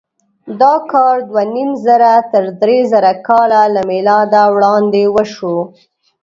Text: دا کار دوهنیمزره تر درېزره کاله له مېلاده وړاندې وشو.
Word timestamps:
دا 0.61 0.73
کار 0.91 1.15
دوهنیمزره 1.29 2.13
تر 2.31 2.43
درېزره 2.61 3.13
کاله 3.27 3.61
له 3.75 3.81
مېلاده 3.91 4.41
وړاندې 4.53 5.03
وشو. 5.15 5.57